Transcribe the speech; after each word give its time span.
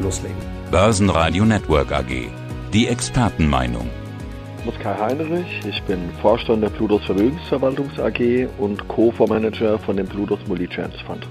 loslegen. 0.00 0.36
Börsenradio 0.70 1.44
Network 1.44 1.92
AG. 1.92 2.28
Die 2.72 2.88
Expertenmeinung. 2.88 3.88
Ich 4.58 4.72
bin 4.72 4.82
Kai 4.82 4.98
Heinrich, 4.98 5.60
ich 5.66 5.82
bin 5.82 6.10
Vorstand 6.22 6.62
der 6.62 6.70
Plutos 6.70 7.04
Vermögensverwaltungs 7.04 7.98
AG 7.98 8.48
und 8.58 8.88
Co-Fondsmanager 8.88 9.78
von 9.78 9.96
dem 9.96 10.08
Plutos 10.08 10.40
Multi-Chance 10.46 10.98
Fund. 11.06 11.26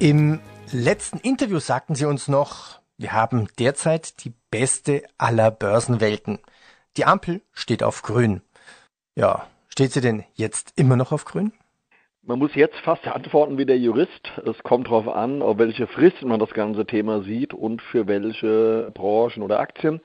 Im 0.00 0.40
letzten 0.72 1.18
Interview 1.18 1.60
sagten 1.60 1.94
Sie 1.94 2.04
uns 2.04 2.28
noch, 2.28 2.80
wir 2.96 3.12
haben 3.12 3.48
derzeit 3.58 4.24
die 4.24 4.32
beste 4.50 5.04
aller 5.16 5.50
Börsenwelten. 5.50 6.40
Die 6.96 7.04
Ampel 7.04 7.42
steht 7.52 7.82
auf 7.82 8.02
grün. 8.02 8.42
Ja, 9.14 9.46
steht 9.68 9.92
sie 9.92 10.00
denn 10.00 10.24
jetzt 10.34 10.72
immer 10.74 10.96
noch 10.96 11.12
auf 11.12 11.24
grün? 11.24 11.52
Man 12.28 12.40
muss 12.40 12.54
jetzt 12.54 12.76
fast 12.80 13.08
antworten 13.08 13.56
wie 13.56 13.64
der 13.64 13.78
Jurist. 13.78 14.32
Es 14.44 14.62
kommt 14.62 14.88
darauf 14.88 15.08
an, 15.08 15.40
auf 15.40 15.56
welche 15.56 15.86
Frist 15.86 16.22
man 16.22 16.38
das 16.38 16.50
ganze 16.50 16.84
Thema 16.84 17.22
sieht 17.22 17.54
und 17.54 17.80
für 17.80 18.06
welche 18.06 18.90
Branchen 18.92 19.42
oder 19.42 19.60
Aktien. 19.60 20.02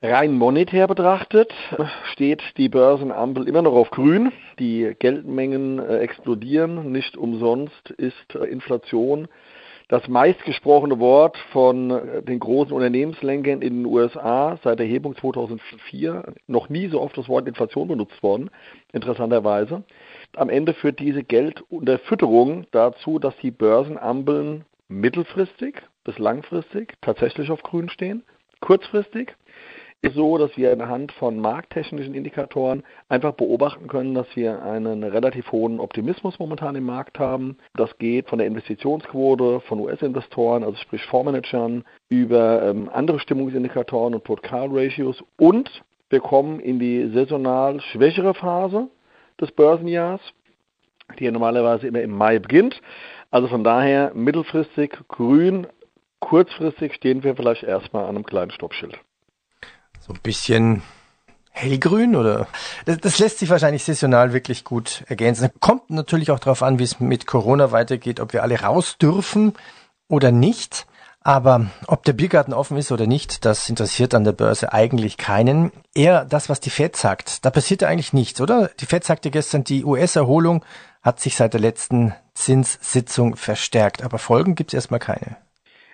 Rein 0.00 0.34
monetär 0.34 0.86
betrachtet 0.86 1.52
steht 2.12 2.40
die 2.56 2.68
Börsenampel 2.68 3.48
immer 3.48 3.62
noch 3.62 3.72
auf 3.72 3.90
grün. 3.90 4.30
Die 4.60 4.94
Geldmengen 4.96 5.80
äh, 5.80 5.98
explodieren. 5.98 6.92
Nicht 6.92 7.16
umsonst 7.16 7.90
ist 7.90 8.36
äh, 8.36 8.44
Inflation 8.44 9.26
das 9.88 10.08
meistgesprochene 10.08 10.98
Wort 10.98 11.36
von 11.52 11.90
äh, 11.90 12.22
den 12.22 12.38
großen 12.38 12.72
Unternehmenslenkern 12.72 13.60
in 13.60 13.82
den 13.82 13.86
USA 13.86 14.58
seit 14.62 14.78
der 14.78 14.86
Erhebung 14.86 15.16
2004. 15.16 16.34
Noch 16.46 16.68
nie 16.68 16.86
so 16.88 17.00
oft 17.00 17.18
das 17.18 17.28
Wort 17.28 17.48
Inflation 17.48 17.88
benutzt 17.88 18.22
worden, 18.22 18.50
interessanterweise 18.92 19.82
am 20.36 20.48
Ende 20.48 20.74
führt 20.74 20.98
diese 20.98 21.22
Geldunterfütterung 21.22 22.66
dazu, 22.70 23.18
dass 23.18 23.36
die 23.38 23.50
Börsenampeln 23.50 24.64
mittelfristig 24.88 25.82
bis 26.04 26.18
langfristig 26.18 26.94
tatsächlich 27.00 27.50
auf 27.50 27.62
grün 27.62 27.88
stehen. 27.88 28.22
Kurzfristig 28.60 29.34
ist 30.02 30.14
so, 30.14 30.36
dass 30.36 30.54
wir 30.58 30.70
anhand 30.70 31.12
von 31.12 31.40
markttechnischen 31.40 32.14
Indikatoren 32.14 32.82
einfach 33.08 33.32
beobachten 33.32 33.88
können, 33.88 34.14
dass 34.14 34.26
wir 34.36 34.62
einen 34.62 35.02
relativ 35.02 35.50
hohen 35.50 35.80
Optimismus 35.80 36.38
momentan 36.38 36.76
im 36.76 36.84
Markt 36.84 37.18
haben. 37.18 37.56
Das 37.74 37.96
geht 37.96 38.28
von 38.28 38.38
der 38.38 38.46
Investitionsquote 38.46 39.60
von 39.60 39.80
US-Investoren, 39.80 40.62
also 40.62 40.76
sprich 40.76 41.02
Fondsmanagern, 41.04 41.84
über 42.10 42.62
ähm, 42.64 42.90
andere 42.92 43.18
Stimmungsindikatoren 43.18 44.14
und 44.14 44.24
Port-Call-Ratios 44.24 45.24
und 45.38 45.70
wir 46.10 46.20
kommen 46.20 46.60
in 46.60 46.78
die 46.78 47.08
saisonal 47.08 47.80
schwächere 47.80 48.34
Phase 48.34 48.90
des 49.40 49.52
Börsenjahrs, 49.52 50.20
die 51.18 51.24
ja 51.24 51.30
normalerweise 51.30 51.86
immer 51.86 52.02
im 52.02 52.12
Mai 52.12 52.38
beginnt. 52.38 52.80
Also 53.30 53.48
von 53.48 53.64
daher 53.64 54.12
mittelfristig 54.14 54.96
grün, 55.08 55.66
kurzfristig 56.20 56.94
stehen 56.94 57.22
wir 57.22 57.36
vielleicht 57.36 57.64
erstmal 57.64 58.04
an 58.04 58.16
einem 58.16 58.24
kleinen 58.24 58.50
Stoppschild. 58.50 58.98
So 60.00 60.12
ein 60.12 60.20
bisschen 60.22 60.82
hellgrün 61.50 62.16
oder? 62.16 62.46
Das, 62.84 62.98
das, 62.98 63.18
lässt 63.18 63.38
sich 63.38 63.48
wahrscheinlich 63.48 63.84
saisonal 63.84 64.32
wirklich 64.32 64.64
gut 64.64 65.04
ergänzen. 65.08 65.48
Kommt 65.60 65.90
natürlich 65.90 66.30
auch 66.30 66.38
darauf 66.38 66.62
an, 66.62 66.78
wie 66.78 66.84
es 66.84 67.00
mit 67.00 67.26
Corona 67.26 67.72
weitergeht, 67.72 68.20
ob 68.20 68.32
wir 68.32 68.42
alle 68.42 68.60
raus 68.60 68.98
dürfen 68.98 69.54
oder 70.08 70.32
nicht. 70.32 70.86
Aber 71.26 71.68
ob 71.86 72.04
der 72.04 72.12
Biergarten 72.12 72.52
offen 72.52 72.76
ist 72.76 72.92
oder 72.92 73.06
nicht, 73.06 73.46
das 73.46 73.70
interessiert 73.70 74.14
an 74.14 74.24
der 74.24 74.32
Börse 74.32 74.74
eigentlich 74.74 75.16
keinen. 75.16 75.72
Eher 75.94 76.26
das, 76.26 76.50
was 76.50 76.60
die 76.60 76.68
Fed 76.68 76.96
sagt. 76.96 77.46
Da 77.46 77.50
passiert 77.50 77.80
ja 77.80 77.88
eigentlich 77.88 78.12
nichts, 78.12 78.42
oder? 78.42 78.70
Die 78.78 78.84
Fed 78.84 79.04
sagte 79.04 79.30
gestern, 79.30 79.64
die 79.64 79.86
US-Erholung 79.86 80.62
hat 81.02 81.20
sich 81.20 81.34
seit 81.34 81.54
der 81.54 81.62
letzten 81.62 82.14
Zinssitzung 82.34 83.36
verstärkt. 83.36 84.04
Aber 84.04 84.18
Folgen 84.18 84.54
gibt 84.54 84.70
es 84.70 84.74
erstmal 84.74 85.00
keine. 85.00 85.38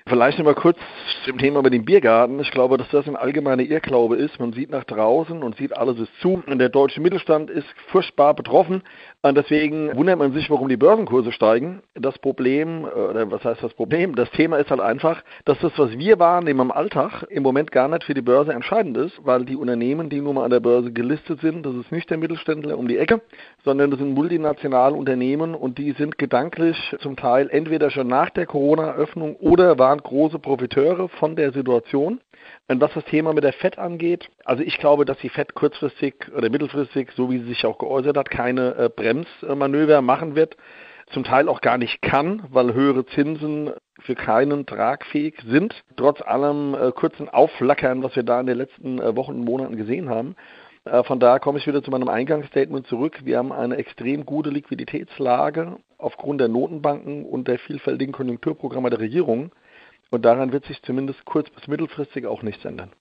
Vielleicht 0.07 0.39
noch 0.39 0.47
mal 0.47 0.55
kurz 0.57 0.79
zum 1.25 1.39
Thema 1.39 1.63
mit 1.63 1.73
dem 1.73 1.85
Biergarten. 1.85 2.41
Ich 2.41 2.51
glaube, 2.51 2.79
dass 2.79 2.89
das 2.91 3.07
ein 3.07 3.15
allgemeiner 3.15 3.63
Irrglaube 3.63 4.17
ist. 4.17 4.41
Man 4.41 4.53
sieht 4.53 4.71
nach 4.71 4.83
draußen 4.83 5.45
und 5.45 5.57
sieht, 5.57 5.77
alles 5.77 6.01
ist 6.01 6.11
zu. 6.21 6.43
Und 6.45 6.59
der 6.59 6.71
deutsche 6.71 7.01
Mittelstand 7.01 7.51
ist 7.51 7.69
furchtbar 7.93 8.35
betroffen. 8.35 8.83
Und 9.23 9.37
deswegen 9.37 9.95
wundert 9.95 10.19
man 10.19 10.33
sich, 10.33 10.49
warum 10.49 10.71
die 10.71 10.79
Börsenkurse 10.79 11.31
steigen. 11.31 11.83
Das 11.95 12.19
Problem, 12.19 12.85
oder 12.85 13.31
was 13.31 13.45
heißt 13.45 13.63
das 13.63 13.75
Problem? 13.75 14.15
Das 14.15 14.31
Thema 14.31 14.57
ist 14.57 14.71
halt 14.71 14.81
einfach, 14.81 15.23
dass 15.45 15.59
das, 15.59 15.73
was 15.77 15.91
wir 15.99 16.19
wahrnehmen 16.19 16.61
im 16.61 16.71
Alltag, 16.71 17.27
im 17.29 17.43
Moment 17.43 17.71
gar 17.71 17.87
nicht 17.89 18.05
für 18.05 18.15
die 18.15 18.23
Börse 18.23 18.55
entscheidend 18.55 18.97
ist, 18.97 19.21
weil 19.23 19.45
die 19.45 19.57
Unternehmen, 19.57 20.09
die 20.09 20.23
nun 20.23 20.37
mal 20.37 20.45
an 20.45 20.51
der 20.51 20.61
Börse 20.61 20.91
gelistet 20.91 21.43
sind, 21.43 21.67
das 21.67 21.75
ist 21.75 21.93
nicht 21.93 22.09
der 22.09 22.17
Mittelständler 22.17 22.79
um 22.79 22.89
die 22.89 22.97
Ecke, 22.97 23.21
sondern 23.63 23.91
das 23.91 24.01
sind 24.01 24.15
multinationale 24.15 24.95
Unternehmen 24.95 25.55
und 25.55 25.77
die 25.77 25.93
sind 25.93 26.17
gedanklich 26.17 26.97
zum 27.01 27.17
Teil 27.17 27.51
entweder 27.51 27.91
schon 27.91 28.09
nach 28.09 28.31
der 28.31 28.47
Corona-Öffnung 28.47 29.37
oder 29.37 29.79
waren 29.79 29.99
große 29.99 30.39
Profiteure 30.39 31.11
von 31.11 31.37
der 31.37 31.53
Situation. 31.53 32.21
Und 32.69 32.81
was 32.81 32.93
das 32.95 33.05
Thema 33.05 33.33
mit 33.33 33.45
der 33.45 33.53
FED 33.53 33.79
angeht, 33.79 34.29
also 34.45 34.63
ich 34.63 34.79
glaube, 34.79 35.05
dass 35.05 35.19
die 35.19 35.29
FED 35.29 35.55
kurzfristig 35.55 36.15
oder 36.37 36.51
mittelfristig, 36.51 37.11
so 37.17 37.31
wie 37.31 37.39
sie 37.39 37.49
sich 37.49 37.67
auch 37.67 37.79
geäußert 37.79 38.17
hat, 38.17 38.31
keine 38.31 38.77
äh, 38.77 38.89
Bremsmanöver 38.89 40.03
machen 40.03 40.35
wird, 40.35 40.57
zum 41.13 41.25
Teil 41.25 41.49
auch 41.49 41.61
gar 41.61 41.79
nicht 41.79 42.03
kann, 42.03 42.45
weil 42.51 42.73
höhere 42.73 43.05
Zinsen 43.07 43.73
für 44.01 44.15
keinen 44.15 44.67
tragfähig 44.67 45.35
sind, 45.47 45.75
trotz 45.97 46.23
allem 46.23 46.75
äh, 46.75 46.93
kurzen 46.93 47.29
Aufflackern, 47.29 48.03
was 48.03 48.17
wir 48.17 48.23
da 48.23 48.41
in 48.41 48.47
den 48.47 48.59
letzten 48.59 49.01
äh, 49.01 49.17
Wochen 49.17 49.33
und 49.33 49.45
Monaten 49.45 49.77
gesehen 49.77 50.09
haben. 50.09 50.37
Äh, 50.85 51.03
von 51.05 51.21
daher 51.21 51.41
komme 51.41 51.59
ich 51.59 51.67
wieder 51.67 51.83
zu 51.83 51.91
meinem 51.91 52.09
Eingangsstatement 52.09 52.87
zurück. 52.87 53.21
Wir 53.25 53.39
haben 53.39 53.53
eine 53.53 53.77
extrem 53.77 54.25
gute 54.25 54.51
Liquiditätslage 54.51 55.77
aufgrund 55.99 56.41
der 56.41 56.49
Notenbanken 56.49 57.27
und 57.27 57.49
der 57.49 57.59
vielfältigen 57.59 58.13
Konjunkturprogramme 58.13 58.91
der 58.91 59.01
Regierung. 59.01 59.51
Und 60.11 60.23
daran 60.23 60.53
wird 60.53 60.67
sich 60.67 60.83
zumindest 60.83 61.25
kurz- 61.25 61.51
bis 61.51 61.69
mittelfristig 61.69 62.27
auch 62.27 62.43
nichts 62.43 62.65
ändern. 62.65 62.93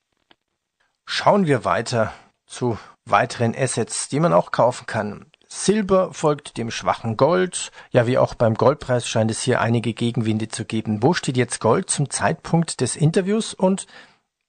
Schauen 1.05 1.47
wir 1.47 1.65
weiter 1.65 2.13
zu 2.45 2.77
weiteren 3.05 3.55
Assets, 3.55 4.09
die 4.09 4.19
man 4.19 4.33
auch 4.33 4.51
kaufen 4.51 4.85
kann. 4.85 5.25
Silber 5.47 6.13
folgt 6.13 6.57
dem 6.57 6.69
schwachen 6.69 7.17
Gold. 7.17 7.71
Ja, 7.89 8.05
wie 8.05 8.19
auch 8.19 8.35
beim 8.35 8.53
Goldpreis 8.53 9.07
scheint 9.07 9.31
es 9.31 9.41
hier 9.41 9.61
einige 9.61 9.93
Gegenwinde 9.93 10.47
zu 10.47 10.63
geben. 10.63 11.01
Wo 11.01 11.13
steht 11.13 11.37
jetzt 11.37 11.59
Gold 11.59 11.89
zum 11.89 12.11
Zeitpunkt 12.11 12.81
des 12.81 12.95
Interviews? 12.95 13.55
Und 13.55 13.87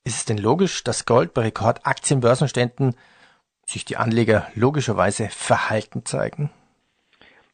ist 0.05 0.17
es 0.17 0.25
denn 0.27 0.37
logisch, 0.37 0.85
dass 0.85 1.07
Gold 1.07 1.33
bei 1.33 1.43
Rekordaktienbörsenständen 1.43 2.95
sich 3.65 3.87
die 3.87 3.97
Anleger 3.97 4.47
logischerweise 4.55 5.29
verhalten 5.31 6.05
zeigen? 6.05 6.51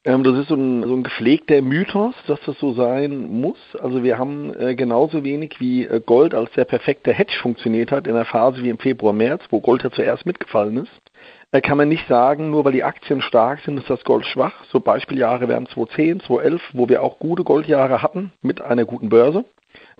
Ähm, 0.07 0.23
das 0.23 0.39
ist 0.39 0.49
so 0.49 0.55
ein, 0.55 0.85
so 0.85 0.95
ein 0.95 1.03
gepflegter 1.03 1.61
Mythos, 1.63 2.15
dass 2.29 2.41
das 2.47 2.57
so 2.61 2.75
sein 2.75 3.29
muss. 3.29 3.59
Also 3.83 4.05
wir 4.05 4.19
haben 4.19 4.55
äh, 4.57 4.77
genauso 4.77 5.25
wenig 5.25 5.57
wie 5.59 5.85
äh, 5.85 6.01
Gold 6.01 6.33
als 6.33 6.53
der 6.53 6.65
perfekte 6.65 7.13
Hedge 7.13 7.37
funktioniert 7.43 7.91
hat 7.91 8.07
in 8.07 8.15
der 8.15 8.25
Phase 8.25 8.63
wie 8.63 8.71
im 8.71 8.79
Februar, 8.79 9.13
März, 9.13 9.43
wo 9.51 9.61
Gold 9.61 9.83
ja 9.83 9.91
zuerst 9.91 10.25
mitgefallen 10.25 10.77
ist, 10.77 10.93
äh, 11.51 11.61
kann 11.61 11.77
man 11.77 11.89
nicht 11.89 12.07
sagen, 12.07 12.51
nur 12.51 12.65
weil 12.65 12.73
die 12.73 12.85
Aktien 12.85 13.21
stark 13.21 13.59
sind, 13.65 13.79
ist 13.79 13.91
das 13.91 14.05
Gold 14.05 14.25
schwach. 14.27 14.55
So 14.71 14.79
Beispieljahre 14.79 15.49
wären 15.49 15.67
2010, 15.67 16.21
2011, 16.21 16.63
wo 16.73 16.89
wir 16.89 17.03
auch 17.03 17.19
gute 17.19 17.43
Goldjahre 17.43 18.01
hatten 18.01 18.33
mit 18.43 18.61
einer 18.61 18.85
guten 18.85 19.09
Börse. 19.09 19.45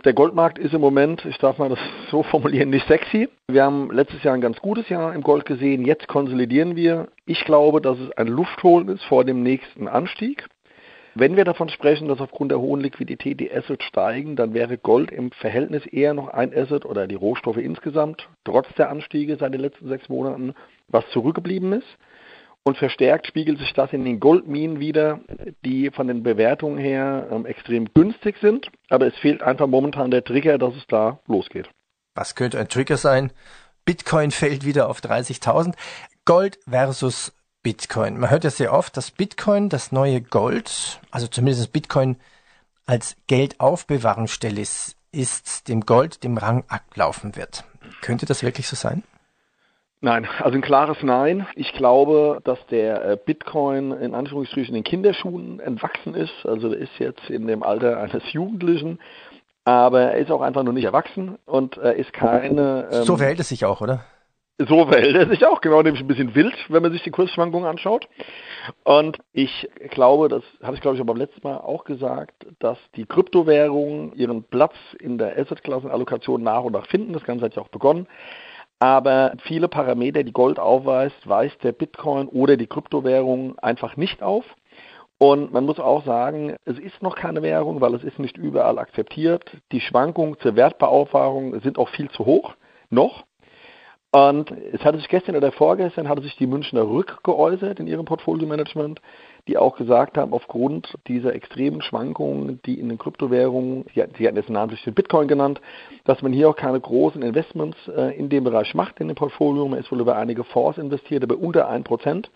Der 0.05 0.13
Goldmarkt 0.13 0.59
ist 0.59 0.75
im 0.75 0.83
Moment, 0.83 1.25
ich 1.25 1.39
darf 1.39 1.59
mal 1.59 1.71
das 1.71 1.79
so 2.11 2.23
formulieren, 2.23 2.71
nicht 2.71 2.87
sexy. 2.87 3.29
Wir 3.49 3.65
haben 3.65 3.91
letztes 3.91 4.23
Jahr 4.23 4.35
ein 4.35 4.41
ganz 4.41 4.61
gutes 4.61 4.89
Jahr 4.89 5.15
im 5.15 5.23
Gold 5.23 5.47
gesehen. 5.47 5.85
Jetzt 5.85 6.07
konsolidieren 6.07 6.77
wir. 6.77 7.09
Ich 7.25 7.45
glaube, 7.45 7.81
dass 7.81 7.99
es 7.99 8.13
ein 8.13 8.29
Luftholen 8.29 8.89
ist 8.89 9.03
vor 9.05 9.25
dem 9.25 9.43
nächsten 9.43 9.89
Anstieg. 9.89 10.47
Wenn 11.15 11.35
wir 11.35 11.45
davon 11.45 11.71
sprechen, 11.71 12.09
dass 12.09 12.21
aufgrund 12.21 12.51
der 12.51 12.61
hohen 12.61 12.83
Liquidität 12.83 13.41
die 13.41 13.51
Assets 13.51 13.85
steigen, 13.85 14.37
dann 14.37 14.53
wäre 14.53 14.77
Gold 14.77 15.11
im 15.11 15.31
Verhältnis 15.33 15.87
eher 15.87 16.13
noch 16.13 16.29
ein 16.29 16.55
Asset 16.55 16.85
oder 16.85 17.07
die 17.07 17.15
Rohstoffe 17.15 17.57
insgesamt, 17.57 18.29
trotz 18.45 18.69
der 18.75 18.91
Anstiege 18.91 19.37
seit 19.37 19.55
den 19.55 19.63
letzten 19.63 19.89
sechs 19.89 20.11
Monaten, 20.11 20.53
was 20.89 21.09
zurückgeblieben 21.09 21.73
ist. 21.73 21.97
Und 22.67 22.79
verstärkt 22.79 23.29
spiegelt 23.29 23.61
sich 23.61 23.73
das 23.75 23.93
in 23.93 24.05
den 24.05 24.19
Goldminen 24.19 24.81
wieder, 24.81 25.21
die 25.65 25.93
von 25.93 26.09
den 26.09 26.25
Bewertungen 26.25 26.79
her 26.79 27.29
ähm, 27.31 27.47
extrem 27.47 27.95
günstig 27.95 28.35
sind. 28.41 28.67
Aber 28.89 29.07
es 29.07 29.15
fehlt 29.19 29.41
einfach 29.41 29.69
momentan 29.69 30.11
der 30.11 30.25
Trigger, 30.25 30.59
dass 30.59 30.75
es 30.75 30.85
da 30.89 31.21
losgeht. 31.29 31.71
Was 32.17 32.35
könnte 32.35 32.59
ein 32.59 32.67
Trigger 32.67 32.97
sein? 32.97 33.31
Bitcoin 33.85 34.33
fällt 34.33 34.65
wieder 34.65 34.89
auf 34.89 34.99
30.000. 34.99 35.75
Gold 36.25 36.59
versus 36.69 37.37
Bitcoin. 37.63 38.19
Man 38.19 38.31
hört 38.31 38.43
ja 38.43 38.51
sehr 38.51 38.73
oft, 38.73 38.97
dass 38.97 39.13
Bitcoin 39.13 39.69
das 39.69 39.93
neue 39.93 40.21
Gold, 40.21 41.01
also 41.13 41.29
zumindest 41.29 41.73
Bitcoin 41.73 42.17
als 42.85 43.17
Geldaufbewahrungsstelle 43.29 44.61
ist, 45.13 45.69
dem 45.69 45.83
Gold 45.83 46.25
dem 46.25 46.37
Rang 46.37 46.65
ablaufen 46.67 47.37
wird. 47.37 47.63
Könnte 48.01 48.27
das 48.27 48.43
wirklich 48.43 48.67
so 48.67 48.75
sein? 48.75 49.05
Nein, 50.01 50.29
also 50.41 50.57
ein 50.57 50.63
klares 50.63 50.99
Nein. 51.03 51.47
Ich 51.55 51.73
glaube, 51.73 52.41
dass 52.45 52.59
der 52.67 53.05
äh, 53.05 53.17
Bitcoin 53.17 53.93
in 53.93 54.15
Anführungsstrichen 54.15 54.75
in 54.75 54.85
Kinderschuhen 54.85 55.59
entwachsen 55.59 56.15
ist. 56.15 56.45
Also 56.45 56.73
er 56.73 56.79
ist 56.79 56.99
jetzt 56.99 57.31
in 57.31 57.47
dem 57.47 57.63
Alter 57.63 57.99
eines 57.99 58.33
Jugendlichen, 58.33 58.99
aber 59.65 60.03
er 60.03 60.19
ist 60.19 60.31
auch 60.31 60.43
einfach 60.43 60.63
noch 60.63 60.73
nicht 60.73 60.85
erwachsen 60.85 61.39
und 61.47 61.79
er 61.79 61.95
ist 61.95 62.13
keine. 62.13 62.89
Ähm, 62.93 63.03
so 63.05 63.17
verhält 63.17 63.41
es 63.41 63.49
sich 63.49 63.65
auch, 63.65 63.81
oder? 63.81 64.05
So 64.59 64.87
verhält 64.87 65.17
er 65.17 65.29
sich 65.29 65.45
auch, 65.45 65.61
genau, 65.61 65.83
nämlich 65.83 66.03
ein 66.03 66.07
bisschen 66.07 66.35
wild, 66.35 66.55
wenn 66.69 66.83
man 66.83 66.93
sich 66.93 67.03
die 67.03 67.11
Kursschwankungen 67.11 67.69
anschaut. 67.69 68.09
Und 68.85 69.19
ich 69.33 69.69
glaube, 69.91 70.29
das 70.29 70.43
hatte 70.63 70.75
ich 70.75 70.81
glaube 70.81 70.97
ich 70.97 71.01
aber 71.01 71.13
beim 71.13 71.21
letzten 71.21 71.47
Mal 71.47 71.59
auch 71.59 71.85
gesagt, 71.85 72.47
dass 72.59 72.79
die 72.97 73.05
Kryptowährungen 73.05 74.15
ihren 74.15 74.45
Platz 74.45 74.75
in 74.99 75.19
der 75.19 75.39
Assetklassenallokation 75.39 76.43
nach 76.43 76.63
und 76.63 76.73
nach 76.73 76.87
finden. 76.87 77.13
Das 77.13 77.25
Ganze 77.25 77.45
hat 77.45 77.55
ja 77.55 77.63
auch 77.63 77.69
begonnen. 77.69 78.07
Aber 78.79 79.33
viele 79.45 79.69
Parameter, 79.69 80.23
die 80.23 80.33
Gold 80.33 80.59
aufweist, 80.59 81.27
weist 81.27 81.63
der 81.65 81.73
Bitcoin 81.73 82.29
oder 82.29 82.57
die 82.57 82.67
Kryptowährung 82.67 83.59
einfach 83.59 83.97
nicht 83.97 84.23
auf. 84.23 84.45
Und 85.19 85.51
man 85.53 85.65
muss 85.65 85.81
auch 85.81 86.05
sagen, 86.05 86.57
es 86.67 86.79
ist 86.79 87.03
noch 87.03 87.17
keine 87.17 87.41
Währung, 87.41 87.81
weil 87.81 87.95
es 87.95 88.05
ist 88.05 88.19
nicht 88.19 88.37
überall 88.37 88.79
akzeptiert. 88.79 89.51
Die 89.73 89.81
Schwankungen 89.81 90.39
zur 90.41 90.57
Wertbeauffahrung 90.57 91.59
sind 91.61 91.79
auch 91.79 91.89
viel 91.89 92.11
zu 92.11 92.27
hoch, 92.27 92.55
noch. 92.91 93.25
Und 94.13 94.51
es 94.51 94.85
hatte 94.85 94.99
sich 94.99 95.09
gestern 95.09 95.37
oder 95.37 95.53
vorgestern 95.53 96.09
hatte 96.09 96.23
sich 96.23 96.37
die 96.37 96.47
Münchner 96.47 96.83
Rück 96.83 97.23
geäußert 97.25 97.81
in 97.81 97.87
ihrem 97.87 98.05
Portfolio-Management, 98.05 99.01
die 99.49 99.57
auch 99.57 99.77
gesagt 99.77 100.19
haben, 100.19 100.33
aufgrund 100.33 100.95
dieser 101.07 101.35
extremen 101.35 101.83
Schwankungen, 101.83 102.61
die 102.67 102.81
in 102.81 102.89
den 102.89 102.99
Kryptowährungen, 102.99 103.85
sie 103.95 104.03
hatten 104.03 104.37
jetzt 104.37 104.51
namentlich 104.51 104.83
den 104.83 104.95
Bitcoin 104.95 105.29
genannt, 105.29 105.61
dass 106.05 106.23
man 106.23 106.33
hier 106.33 106.49
auch 106.49 106.57
keine 106.57 106.81
großen 106.81 107.23
Investments 107.23 107.77
äh, 107.89 108.17
in 108.17 108.29
dem 108.29 108.45
Bereich 108.45 108.75
macht 108.75 109.01
in 109.01 109.09
dem 109.09 109.15
Portfolio. 109.15 109.69
Man 109.69 109.79
ist 109.79 109.91
wohl 109.93 110.01
über 110.01 110.17
einige 110.17 110.45
Fonds 110.45 110.79
investiert, 110.79 111.23
aber 111.23 111.39
unter 111.39 111.71
1%. 111.71 112.27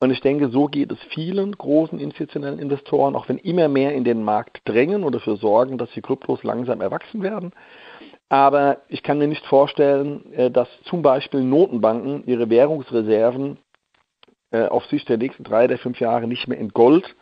Und 0.00 0.10
ich 0.10 0.20
denke, 0.20 0.48
so 0.48 0.66
geht 0.66 0.92
es 0.92 0.98
vielen 1.14 1.52
großen 1.52 1.98
institutionellen 1.98 2.58
Investoren, 2.58 3.16
auch 3.16 3.28
wenn 3.28 3.38
immer 3.38 3.68
mehr 3.68 3.94
in 3.94 4.04
den 4.04 4.22
Markt 4.22 4.60
drängen 4.64 5.02
und 5.02 5.14
dafür 5.14 5.36
sorgen, 5.36 5.78
dass 5.78 5.90
die 5.92 6.02
Kryptos 6.02 6.42
langsam 6.42 6.80
erwachsen 6.80 7.22
werden. 7.22 7.52
Aber 8.28 8.78
ich 8.88 9.02
kann 9.02 9.18
mir 9.18 9.28
nicht 9.28 9.46
vorstellen, 9.46 10.32
äh, 10.32 10.50
dass 10.50 10.68
zum 10.84 11.02
Beispiel 11.02 11.42
Notenbanken 11.42 12.24
ihre 12.26 12.50
Währungsreserven 12.50 13.58
äh, 14.54 14.68
auf 14.68 14.84
Sicht 14.86 15.08
der 15.08 15.18
nächsten 15.18 15.44
drei 15.44 15.66
der 15.66 15.78
fünf 15.78 16.00
Jahre 16.00 16.26
nicht 16.26 16.48
mehr 16.48 16.58
in 16.58 16.68
Gold, 16.68 17.16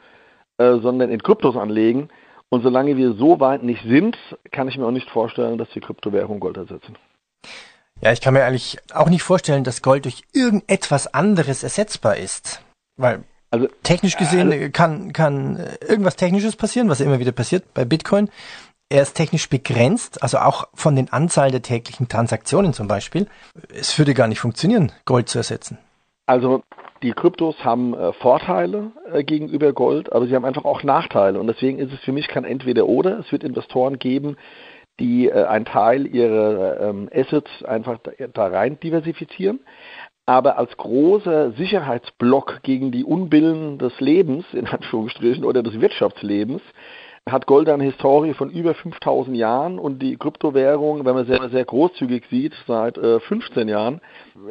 äh, 0.58 0.76
sondern 0.78 1.10
in 1.10 1.22
Kryptos 1.22 1.56
anlegen. 1.56 2.08
Und 2.50 2.62
solange 2.62 2.96
wir 2.96 3.14
so 3.14 3.40
weit 3.40 3.62
nicht 3.62 3.82
sind, 3.84 4.16
kann 4.50 4.68
ich 4.68 4.76
mir 4.76 4.86
auch 4.86 4.92
nicht 4.92 5.08
vorstellen, 5.08 5.56
dass 5.56 5.70
die 5.70 5.80
Kryptowährungen 5.80 6.40
Gold 6.40 6.58
ersetzen. 6.58 6.96
Ja, 8.02 8.12
ich 8.12 8.20
kann 8.20 8.34
mir 8.34 8.44
eigentlich 8.44 8.78
auch 8.92 9.08
nicht 9.08 9.22
vorstellen, 9.22 9.64
dass 9.64 9.80
Gold 9.80 10.04
durch 10.04 10.24
irgendetwas 10.34 11.12
anderes 11.14 11.62
ersetzbar 11.62 12.16
ist. 12.16 12.62
Weil 12.96 13.24
also, 13.50 13.68
technisch 13.82 14.16
gesehen 14.16 14.52
also, 14.52 14.70
kann, 14.70 15.12
kann 15.14 15.58
irgendwas 15.80 16.16
Technisches 16.16 16.56
passieren, 16.56 16.90
was 16.90 17.00
immer 17.00 17.18
wieder 17.18 17.32
passiert 17.32 17.72
bei 17.72 17.84
Bitcoin 17.84 18.28
er 18.92 19.00
ist 19.00 19.14
technisch 19.14 19.48
begrenzt, 19.48 20.22
also 20.22 20.38
auch 20.38 20.68
von 20.74 20.94
den 20.94 21.10
Anzahl 21.10 21.50
der 21.50 21.62
täglichen 21.62 22.08
Transaktionen 22.08 22.74
zum 22.74 22.88
Beispiel. 22.88 23.26
Es 23.72 23.98
würde 23.98 24.12
gar 24.12 24.28
nicht 24.28 24.40
funktionieren, 24.40 24.92
Gold 25.06 25.30
zu 25.30 25.38
ersetzen. 25.38 25.78
Also 26.26 26.62
die 27.02 27.12
Kryptos 27.12 27.64
haben 27.64 27.94
äh, 27.94 28.12
Vorteile 28.14 28.92
äh, 29.12 29.24
gegenüber 29.24 29.72
Gold, 29.72 30.12
aber 30.12 30.26
sie 30.26 30.34
haben 30.34 30.44
einfach 30.44 30.64
auch 30.64 30.82
Nachteile. 30.82 31.40
Und 31.40 31.46
deswegen 31.48 31.78
ist 31.78 31.92
es 31.92 32.00
für 32.00 32.12
mich 32.12 32.28
kein 32.28 32.44
Entweder-Oder. 32.44 33.18
Es 33.18 33.32
wird 33.32 33.44
Investoren 33.44 33.98
geben, 33.98 34.36
die 35.00 35.28
äh, 35.28 35.44
einen 35.44 35.64
Teil 35.64 36.06
ihrer 36.06 36.80
ähm, 36.80 37.08
Assets 37.12 37.50
einfach 37.64 37.98
da, 37.98 38.12
da 38.32 38.46
rein 38.46 38.78
diversifizieren. 38.80 39.60
Aber 40.24 40.56
als 40.56 40.76
großer 40.76 41.52
Sicherheitsblock 41.52 42.62
gegen 42.62 42.92
die 42.92 43.04
Unbillen 43.04 43.78
des 43.78 43.98
Lebens, 44.00 44.44
in 44.52 44.66
Anführungsstrichen, 44.68 45.44
oder 45.44 45.64
des 45.64 45.80
Wirtschaftslebens, 45.80 46.62
hat 47.28 47.46
Gold 47.46 47.68
eine 47.68 47.84
Historie 47.84 48.34
von 48.34 48.50
über 48.50 48.74
5000 48.74 49.36
Jahren 49.36 49.78
und 49.78 50.00
die 50.00 50.16
Kryptowährung, 50.16 51.04
wenn 51.04 51.14
man 51.14 51.26
sehr, 51.26 51.48
sehr 51.50 51.64
großzügig 51.64 52.24
sieht, 52.28 52.52
seit 52.66 52.98
äh, 52.98 53.20
15 53.20 53.68
Jahren. 53.68 54.00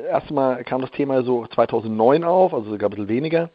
Erstmal 0.09 0.63
kam 0.63 0.81
das 0.81 0.91
Thema 0.91 1.23
so 1.23 1.45
2009 1.47 2.23
auf, 2.23 2.53
also 2.53 2.71
sogar 2.71 2.89
ein 2.89 2.91
bisschen 2.91 3.09
weniger 3.09 3.49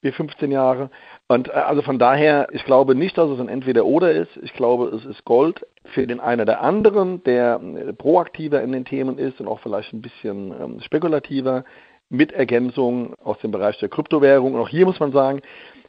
wie 0.00 0.10
15 0.10 0.50
Jahre. 0.50 0.90
Und 1.28 1.48
äh, 1.48 1.52
also 1.52 1.82
von 1.82 1.98
daher, 1.98 2.48
ich 2.52 2.64
glaube 2.64 2.94
nicht, 2.94 3.16
dass 3.18 3.30
es 3.30 3.40
ein 3.40 3.48
Entweder-Oder 3.48 4.12
ist. 4.12 4.36
Ich 4.42 4.54
glaube, 4.54 4.86
es 4.86 5.04
ist 5.04 5.24
Gold 5.26 5.66
für 5.84 6.06
den 6.06 6.20
einen 6.20 6.40
oder 6.40 6.62
anderen, 6.62 7.22
der 7.24 7.60
äh, 7.60 7.92
proaktiver 7.92 8.62
in 8.62 8.72
den 8.72 8.86
Themen 8.86 9.18
ist 9.18 9.38
und 9.38 9.48
auch 9.48 9.60
vielleicht 9.60 9.92
ein 9.92 10.02
bisschen 10.02 10.52
ähm, 10.58 10.80
spekulativer 10.80 11.64
mit 12.08 12.32
Ergänzung 12.32 13.14
aus 13.22 13.38
dem 13.38 13.50
Bereich 13.50 13.78
der 13.78 13.88
Kryptowährung. 13.88 14.54
Und 14.54 14.60
auch 14.60 14.68
hier 14.68 14.86
muss 14.86 15.00
man 15.00 15.12
sagen, 15.12 15.40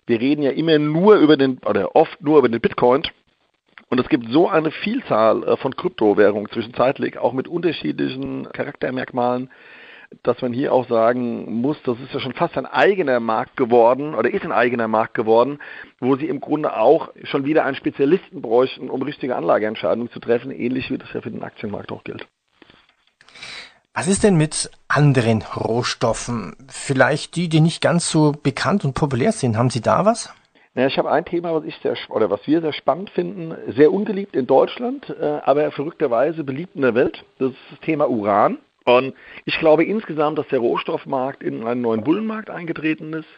wir 0.06 0.20
reden 0.20 0.42
ja 0.42 0.52
immer 0.52 0.80
nur 0.80 1.16
über 1.16 1.38
den, 1.38 1.60
oder 1.66 1.96
oft 1.96 2.22
nur 2.22 2.40
über 2.40 2.50
den 2.50 2.62
Bitcoin. 2.62 3.04
Und 3.90 4.00
es 4.00 4.10
gibt 4.10 4.30
so 4.32 4.50
eine 4.50 4.72
Vielzahl 4.72 5.44
äh, 5.44 5.58
von 5.58 5.76
Kryptowährungen 5.76 6.50
zwischenzeitlich, 6.50 7.18
auch 7.18 7.34
mit 7.34 7.48
unterschiedlichen 7.48 8.52
Charaktermerkmalen, 8.52 9.50
dass 10.22 10.42
man 10.42 10.54
hier 10.54 10.74
auch 10.74 10.88
sagen 10.88 11.62
muss, 11.62 11.82
das 11.84 12.00
ist 12.00 12.14
ja 12.14 12.20
schon 12.20 12.34
fast 12.34 12.58
ein 12.58 12.66
eigener 12.66 13.20
Markt 13.20 13.58
geworden 13.58 14.14
oder 14.14 14.32
ist 14.32 14.44
ein 14.44 14.52
eigener 14.52 14.88
Markt 14.88 15.16
geworden, 15.16 15.60
wo 16.00 16.16
sie 16.16 16.28
im 16.28 16.40
Grunde 16.40 16.76
auch 16.76 17.10
schon 17.24 17.46
wieder 17.46 17.66
einen 17.66 17.76
Spezialisten 17.76 18.42
bräuchten, 18.42 18.90
um 18.90 19.02
richtige 19.02 19.36
Anlageentscheidungen 19.36 20.12
zu 20.12 20.20
treffen, 20.20 20.52
ähnlich 20.52 20.92
wie 20.92 20.98
das 20.98 21.12
ja 21.14 21.22
für 21.22 21.32
den 21.32 21.44
Aktienmarkt 21.44 21.92
auch 21.92 22.04
gilt. 22.04 22.28
Was 23.96 24.08
ist 24.08 24.24
denn 24.24 24.38
mit 24.38 24.72
anderen 24.88 25.44
Rohstoffen? 25.44 26.56
Vielleicht 26.68 27.36
die, 27.36 27.48
die 27.48 27.62
nicht 27.62 27.80
ganz 27.80 28.10
so 28.10 28.32
bekannt 28.32 28.84
und 28.86 28.96
populär 28.96 29.32
sind. 29.32 29.56
Haben 29.56 29.70
Sie 29.70 29.82
da 29.82 30.04
was? 30.04 30.34
Ja, 30.74 30.88
ich 30.88 30.98
habe 30.98 31.12
ein 31.12 31.26
Thema, 31.26 31.54
was 31.54 31.64
ich 31.66 31.78
sehr 31.84 31.96
oder 32.10 32.32
was 32.32 32.40
wir 32.48 32.62
sehr 32.62 32.74
spannend 32.74 33.12
finden, 33.12 33.54
sehr 33.72 33.94
ungeliebt 33.94 34.36
in 34.36 34.48
Deutschland, 34.48 35.08
äh, 35.12 35.42
aber 35.44 35.70
verrückterweise 35.70 36.44
beliebt 36.44 36.76
in 36.76 36.82
der 36.82 36.96
Welt. 36.96 37.24
Das 37.38 37.52
ist 37.52 37.60
das 37.70 37.80
Thema 37.82 38.10
Uran. 38.10 38.58
Und 38.84 39.14
ich 39.46 39.60
glaube 39.60 39.86
insgesamt, 39.86 40.40
dass 40.40 40.48
der 40.48 40.58
Rohstoffmarkt 40.58 41.44
in 41.44 41.64
einen 41.64 41.82
neuen 41.82 42.04
Bullenmarkt 42.04 42.50
eingetreten 42.50 43.14
ist. 43.14 43.30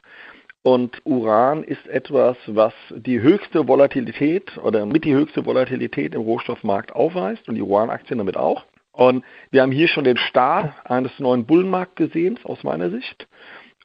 Und 0.63 1.01
Uran 1.03 1.65
ist 1.65 1.85
etwas, 1.87 2.37
was 2.47 2.73
die 2.91 3.19
höchste 3.19 3.67
Volatilität 3.67 4.57
oder 4.59 4.85
mit 4.85 5.03
die 5.03 5.13
höchste 5.13 5.45
Volatilität 5.45 6.15
im 6.15 6.21
Rohstoffmarkt 6.21 6.95
aufweist 6.95 7.49
und 7.49 7.55
die 7.55 7.61
Uranaktien 7.61 8.19
damit 8.19 8.37
auch. 8.37 8.63
Und 8.95 9.25
wir 9.51 9.61
haben 9.61 9.71
hier 9.71 9.87
schon 9.87 10.05
den 10.05 10.17
Start 10.17 10.73
eines 10.85 11.11
neuen 11.19 11.45
Bullenmarkts 11.45 11.95
gesehen, 11.95 12.39
aus 12.43 12.63
meiner 12.63 12.89
Sicht. 12.89 13.27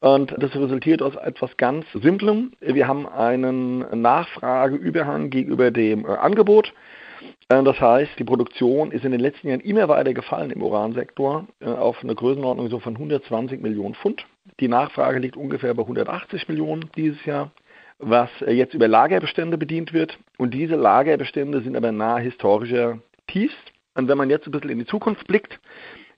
Und 0.00 0.34
das 0.38 0.54
resultiert 0.54 1.02
aus 1.02 1.14
etwas 1.16 1.56
ganz 1.56 1.84
Simplem. 1.92 2.52
Wir 2.60 2.88
haben 2.88 3.06
einen 3.06 3.80
Nachfrageüberhang 4.00 5.28
gegenüber 5.28 5.70
dem 5.70 6.06
äh, 6.06 6.08
Angebot. 6.08 6.72
Äh, 7.50 7.62
das 7.64 7.78
heißt, 7.80 8.18
die 8.18 8.24
Produktion 8.24 8.92
ist 8.92 9.04
in 9.04 9.10
den 9.10 9.20
letzten 9.20 9.48
Jahren 9.48 9.60
immer 9.60 9.88
weiter 9.88 10.14
gefallen 10.14 10.50
im 10.50 10.62
Uransektor 10.62 11.46
äh, 11.60 11.66
auf 11.66 12.02
eine 12.02 12.14
Größenordnung 12.14 12.70
so 12.70 12.78
von 12.78 12.94
120 12.94 13.60
Millionen 13.60 13.94
Pfund. 13.94 14.24
Die 14.58 14.68
Nachfrage 14.68 15.18
liegt 15.18 15.36
ungefähr 15.36 15.74
bei 15.74 15.82
180 15.82 16.48
Millionen 16.48 16.88
dieses 16.96 17.22
Jahr, 17.26 17.50
was 17.98 18.30
jetzt 18.46 18.72
über 18.72 18.88
Lagerbestände 18.88 19.58
bedient 19.58 19.92
wird. 19.92 20.18
Und 20.38 20.54
diese 20.54 20.76
Lagerbestände 20.76 21.60
sind 21.60 21.76
aber 21.76 21.92
nahe 21.92 22.22
historischer 22.22 23.00
Tiefs. 23.26 23.54
Und 24.00 24.08
wenn 24.08 24.16
man 24.16 24.30
jetzt 24.30 24.46
ein 24.46 24.50
bisschen 24.50 24.70
in 24.70 24.78
die 24.78 24.86
Zukunft 24.86 25.26
blickt, 25.26 25.60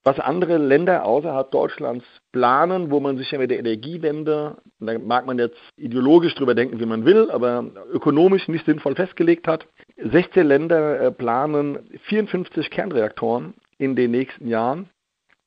was 0.04 0.20
andere 0.20 0.56
Länder 0.56 1.04
außerhalb 1.04 1.50
Deutschlands 1.50 2.04
planen, 2.30 2.92
wo 2.92 3.00
man 3.00 3.18
sich 3.18 3.32
ja 3.32 3.40
mit 3.40 3.50
der 3.50 3.58
Energiewende, 3.58 4.56
da 4.78 4.98
mag 5.00 5.26
man 5.26 5.40
jetzt 5.40 5.58
ideologisch 5.76 6.32
drüber 6.36 6.54
denken, 6.54 6.78
wie 6.78 6.86
man 6.86 7.04
will, 7.04 7.28
aber 7.32 7.64
ökonomisch 7.92 8.46
nicht 8.46 8.66
sinnvoll 8.66 8.94
festgelegt 8.94 9.48
hat. 9.48 9.66
16 9.96 10.46
Länder 10.46 11.00
äh, 11.00 11.10
planen 11.10 11.90
54 12.04 12.70
Kernreaktoren 12.70 13.54
in 13.78 13.96
den 13.96 14.12
nächsten 14.12 14.46
Jahren. 14.46 14.88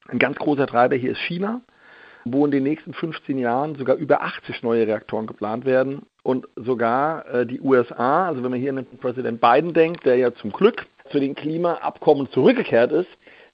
Ein 0.09 0.19
ganz 0.19 0.37
großer 0.37 0.67
Treiber 0.67 0.97
hier 0.97 1.11
ist 1.11 1.21
China, 1.21 1.61
wo 2.25 2.43
in 2.43 2.51
den 2.51 2.63
nächsten 2.63 2.93
15 2.93 3.37
Jahren 3.37 3.75
sogar 3.75 3.95
über 3.95 4.23
80 4.23 4.61
neue 4.61 4.85
Reaktoren 4.85 5.25
geplant 5.25 5.63
werden. 5.63 6.01
Und 6.21 6.49
sogar 6.57 7.25
äh, 7.27 7.45
die 7.45 7.61
USA, 7.61 8.27
also 8.27 8.43
wenn 8.43 8.51
man 8.51 8.59
hier 8.59 8.71
an 8.71 8.75
den 8.75 8.97
Präsident 8.97 9.39
Biden 9.39 9.71
denkt, 9.71 10.05
der 10.05 10.17
ja 10.17 10.33
zum 10.33 10.51
Glück 10.51 10.85
zu 11.11 11.19
den 11.19 11.35
Klimaabkommen 11.35 12.29
zurückgekehrt 12.31 12.91
ist. 12.91 13.09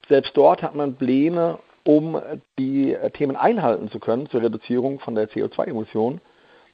Selbst 0.08 0.36
dort 0.36 0.62
hat 0.62 0.74
man 0.74 0.96
Pläne, 0.96 1.58
um 1.84 2.20
die 2.58 2.96
Themen 3.14 3.36
einhalten 3.36 3.90
zu 3.90 3.98
können 3.98 4.28
zur 4.28 4.42
Reduzierung 4.42 5.00
von 5.00 5.14
der 5.14 5.28
CO2-Emission, 5.28 6.20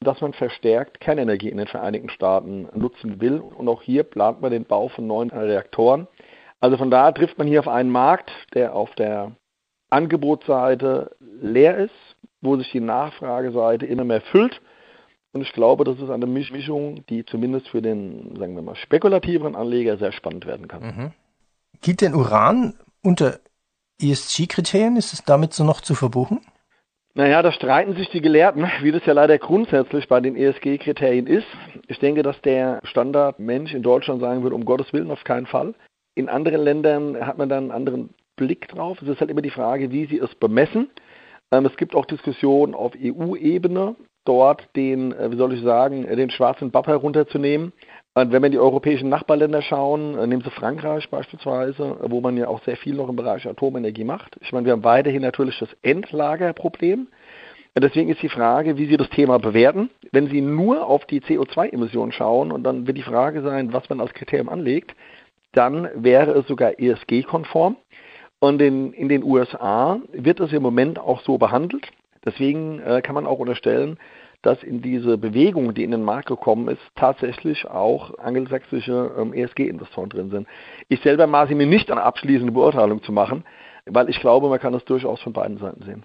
dass 0.01 0.21
man 0.21 0.33
verstärkt 0.33 1.01
Kernenergie 1.01 1.49
in 1.49 1.59
den 1.59 1.67
Vereinigten 1.67 2.11
Staaten 2.11 2.69
nutzen 2.75 3.21
will. 3.21 3.41
Und 3.41 3.69
auch 3.69 3.83
hier 3.83 4.05
plant 4.05 4.41
man 4.41 4.51
den 4.51 4.65
Bau 4.65 4.89
von 4.89 5.07
neuen 5.07 5.31
Reaktoren. 5.31 6.07
Also 6.61 6.77
von 6.77 6.91
daher 6.91 7.15
trifft 7.15 7.39
man 7.39 7.47
hier 7.47 7.61
auf 7.61 7.69
einen 7.69 7.91
Markt, 7.91 8.31
der 8.55 8.75
auf 8.75 8.95
der 8.95 9.33
Angebotsseite 9.91 11.17
leer 11.21 11.77
ist, 11.79 12.17
wo 12.41 12.57
sich 12.57 12.71
die 12.71 12.81
Nachfrageseite 12.81 13.87
immer 13.87 14.05
mehr 14.05 14.21
füllt 14.21 14.61
Und 15.33 15.43
ich 15.43 15.53
glaube, 15.53 15.85
das 15.85 15.99
ist 15.99 16.11
eine 16.11 16.27
Mischung, 16.27 17.05
die 17.09 17.25
zumindest 17.25 17.69
für 17.69 17.83
den, 17.83 18.37
sagen 18.39 18.55
wir 18.55 18.63
mal, 18.63 18.77
spekulativeren 18.77 19.55
Anleger 19.55 19.99
sehr 19.99 20.13
spannend 20.13 20.47
werden 20.47 20.69
kann. 20.69 20.83
Mhm. 20.83 21.13
Gilt 21.83 22.01
denn 22.01 22.15
Uran 22.15 22.75
unter 23.03 23.39
ESG-Kriterien? 24.01 24.97
Ist 24.97 25.13
es 25.13 25.25
damit 25.25 25.53
so 25.53 25.65
noch 25.65 25.81
zu 25.81 25.95
verbuchen? 25.95 26.41
Naja, 27.15 27.43
da 27.43 27.51
streiten 27.53 27.97
sich 27.97 28.09
die 28.11 28.21
Gelehrten, 28.21 28.65
wie 28.83 28.93
das 28.93 29.05
ja 29.05 29.13
leider 29.13 29.39
grundsätzlich 29.39 30.09
bei 30.09 30.21
den 30.21 30.37
ESG-Kriterien 30.37 31.27
ist. 31.27 31.47
Ich 31.89 31.99
denke, 31.99 32.23
dass 32.23 32.41
der 32.43 32.81
Standardmensch 32.85 33.75
in 33.75 33.83
Deutschland 33.83 34.21
sagen 34.21 34.43
würde, 34.43 34.55
um 34.55 34.65
Gottes 34.65 34.93
Willen 34.93 35.11
auf 35.11 35.25
keinen 35.25 35.47
Fall. 35.47 35.75
In 36.15 36.29
anderen 36.29 36.63
Ländern 36.63 37.27
hat 37.27 37.39
man 37.39 37.49
dann 37.49 37.65
einen 37.65 37.71
anderen 37.73 38.11
Blick 38.37 38.69
drauf. 38.69 39.03
Es 39.03 39.09
ist 39.09 39.21
halt 39.21 39.31
immer 39.31 39.43
die 39.43 39.51
Frage, 39.51 39.91
wie 39.91 40.07
sie 40.07 40.19
es 40.19 40.35
bemessen. 40.37 40.91
Ähm, 41.51 41.67
es 41.67 41.77
gibt 41.77 41.95
auch 41.95 42.07
Diskussionen 42.07 42.75
auf 42.75 42.93
EU-Ebene, 42.97 43.97
dort 44.29 44.69
den, 44.77 45.13
äh, 45.13 45.33
wie 45.33 45.37
soll 45.37 45.55
ich 45.55 45.63
sagen, 45.63 46.07
den 46.07 46.31
schwarzen 46.31 46.71
Bab 46.71 46.87
herunterzunehmen. 46.87 47.73
Und 48.15 48.33
wenn 48.33 48.43
wir 48.43 48.47
in 48.47 48.53
die 48.53 48.59
europäischen 48.59 49.09
Nachbarländer 49.09 49.63
schauen, 49.63 50.19
äh, 50.19 50.27
nehmen 50.27 50.43
Sie 50.43 50.51
Frankreich 50.51 51.09
beispielsweise, 51.09 51.97
wo 52.03 52.21
man 52.21 52.37
ja 52.37 52.49
auch 52.49 52.63
sehr 52.65 52.77
viel 52.77 52.95
noch 52.95 53.09
im 53.09 53.17
Bereich 53.17 53.47
Atomenergie 53.47 54.05
macht. 54.05 54.37
Ich 54.41 54.53
meine, 54.53 54.67
wir 54.67 54.73
haben 54.73 54.85
weiterhin 54.85 55.23
natürlich 55.23 55.59
das 55.59 55.71
Endlagerproblem. 55.83 57.09
Deswegen 57.77 58.11
ist 58.11 58.23
die 58.23 58.29
Frage, 58.29 58.77
wie 58.77 58.87
Sie 58.87 58.97
das 58.97 59.09
Thema 59.11 59.39
bewerten. 59.39 59.91
Wenn 60.11 60.27
Sie 60.29 60.41
nur 60.41 60.87
auf 60.87 61.05
die 61.07 61.21
CO2-Emissionen 61.21 62.13
schauen 62.13 62.51
und 62.51 62.65
dann 62.65 62.87
wird 62.87 62.99
die 62.99 63.03
Frage 63.03 63.43
sein, 63.43 63.73
was 63.73 63.89
man 63.89 64.01
als 64.01 64.13
Kriterium 64.15 64.49
anlegt, 64.49 64.95
dann 65.53 65.89
wäre 65.95 66.33
es 66.33 66.47
sogar 66.49 66.79
ESG-konform. 66.79 67.77
Und 68.41 68.61
in, 68.61 68.93
in 68.93 69.09
den 69.09 69.23
USA 69.23 70.01
wird 70.13 70.41
es 70.41 70.53
im 70.53 70.63
Moment 70.63 70.99
auch 70.99 71.21
so 71.23 71.39
behandelt. 71.39 71.87
Deswegen 72.25 72.81
äh, 72.81 73.01
kann 73.03 73.15
man 73.15 73.27
auch 73.27 73.39
unterstellen, 73.39 73.99
dass 74.43 74.63
in 74.63 74.83
diese 74.83 75.19
Bewegung, 75.19 75.75
die 75.75 75.85
in 75.85 75.91
den 75.91 76.03
Markt 76.03 76.29
gekommen 76.29 76.69
ist, 76.69 76.81
tatsächlich 76.95 77.67
auch 77.67 78.19
angelsächsische 78.19 79.13
ähm, 79.19 79.33
ESG-Investoren 79.33 80.11
drin 80.11 80.31
sind. 80.31 80.49
Ich 80.89 81.01
selber 81.03 81.27
maße 81.27 81.55
mir 81.55 81.67
nicht 81.67 81.91
eine 81.91 82.03
abschließende 82.03 82.53
Beurteilung 82.53 83.03
zu 83.03 83.13
machen, 83.13 83.45
weil 83.87 84.09
ich 84.09 84.21
glaube, 84.21 84.49
man 84.49 84.61
kann 84.61 84.73
das 84.73 84.85
durchaus 84.85 85.21
von 85.21 85.33
beiden 85.33 85.59
Seiten 85.59 85.83
sehen. 85.83 86.05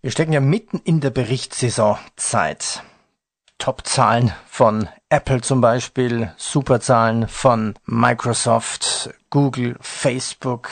Wir 0.00 0.10
stecken 0.10 0.32
ja 0.32 0.40
mitten 0.40 0.80
in 0.84 1.00
der 1.00 1.10
Berichtssaisonzeit. 1.10 2.82
Top-Zahlen 3.58 4.32
von 4.46 4.88
Apple 5.08 5.40
zum 5.40 5.60
Beispiel, 5.60 6.32
Superzahlen 6.36 7.28
von 7.28 7.74
Microsoft, 7.86 9.10
Google, 9.30 9.76
Facebook. 9.80 10.70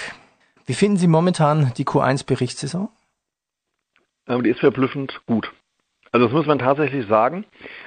Wie 0.66 0.74
finden 0.74 0.96
Sie 0.96 1.06
momentan 1.06 1.72
die 1.76 1.84
Q1-Berichtssaison? 1.84 2.88
Ähm, 4.26 4.42
die 4.42 4.50
ist 4.50 4.58
verblüffend 4.58 5.20
gut. 5.26 5.52
Also 6.12 6.26
das 6.26 6.34
muss 6.34 6.46
man 6.46 6.58
tatsächlich 6.58 7.06
sagen. 7.06 7.44